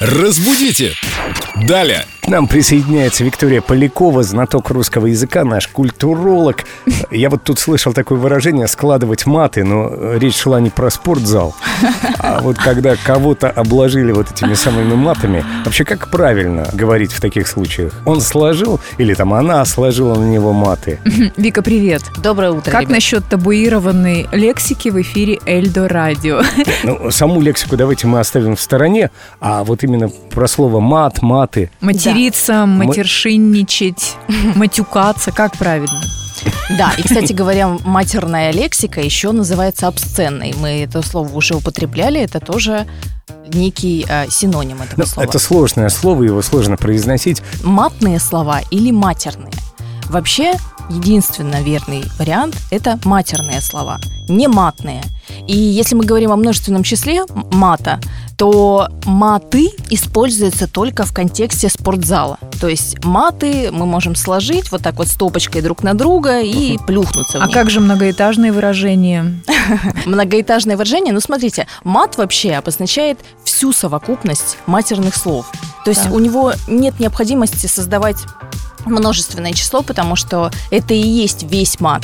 [0.00, 0.94] Разбудите!
[1.56, 2.06] Далее!
[2.28, 6.66] К нам присоединяется Виктория Полякова, знаток русского языка, наш культуролог.
[7.10, 11.56] Я вот тут слышал такое выражение «складывать маты», но речь шла не про спортзал,
[12.18, 15.42] а вот когда кого-то обложили вот этими самыми матами.
[15.64, 17.94] Вообще, как правильно говорить в таких случаях?
[18.04, 21.00] Он сложил или там она сложила на него маты?
[21.38, 22.02] Вика, привет.
[22.18, 22.92] Доброе утро, Как ребят.
[22.92, 26.42] насчет табуированной лексики в эфире Эльдо Радио?
[26.84, 29.10] Ну, саму лексику давайте мы оставим в стороне,
[29.40, 31.70] а вот именно про слово мат, маты.
[32.18, 34.16] Материться, матершинничать,
[34.56, 36.02] матюкаться, как правильно?
[36.76, 40.52] Да, и, кстати говоря, матерная лексика еще называется обсценной.
[40.58, 42.88] Мы это слово уже употребляли, это тоже
[43.46, 45.28] некий э, синоним этого Ну, слова.
[45.28, 47.40] это сложное слово, его сложно произносить.
[47.62, 49.52] Матные слова или матерные?
[50.08, 50.54] Вообще,
[50.90, 55.02] единственно верный вариант– это матерные слова, не матные.
[55.46, 58.00] И если мы говорим о множественном числе мата,
[58.38, 62.38] то маты используются только в контексте спортзала.
[62.60, 67.38] То есть маты мы можем сложить вот так вот стопочкой друг на друга и плюхнуться
[67.40, 67.54] в А них.
[67.54, 69.40] как же многоэтажные выражения?
[70.06, 75.50] Многоэтажное выражение, ну смотрите, мат вообще обозначает всю совокупность матерных слов.
[75.84, 78.18] То есть у него нет необходимости создавать
[78.86, 82.02] множественное число, потому что это и есть весь мат.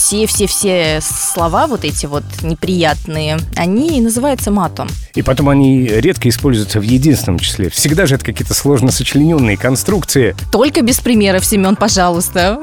[0.00, 4.88] Все-все-все слова вот эти вот неприятные, они называются матом.
[5.14, 7.68] И потом они редко используются в единственном числе.
[7.68, 10.34] Всегда же это какие-то сложно сочлененные конструкции.
[10.50, 12.58] Только без примеров, Семен, пожалуйста.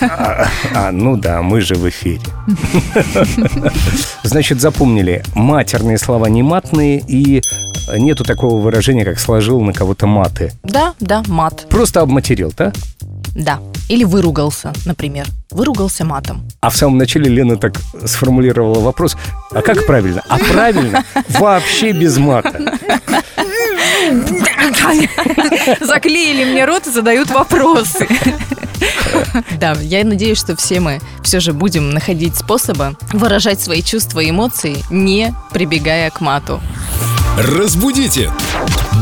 [0.00, 2.20] А, а, ну да, мы же в эфире.
[4.22, 7.42] Значит, запомнили, матерные слова не матные, и
[7.96, 10.52] нету такого выражения, как сложил на кого-то маты.
[10.62, 12.72] Да, да, мат, Просто обматерил, да?
[13.34, 13.58] да.
[13.88, 15.26] Или выругался, например.
[15.50, 16.48] Выругался матом.
[16.60, 19.16] А в самом начале Лена так сформулировала вопрос,
[19.52, 20.22] а как правильно?
[20.28, 22.78] А правильно вообще без мата.
[25.80, 28.08] Заклеили мне рот и задают вопросы.
[29.58, 34.30] Да, я надеюсь, что все мы все же будем находить способы выражать свои чувства и
[34.30, 36.60] эмоции, не прибегая к мату.
[37.38, 38.30] Разбудите!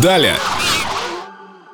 [0.03, 0.37] Далее!